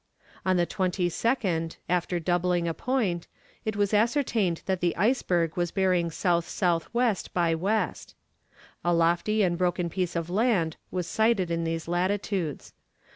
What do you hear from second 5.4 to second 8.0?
was bearing S.S.W. by W.